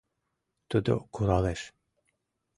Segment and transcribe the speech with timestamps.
[0.69, 1.61] Тудо куралеш.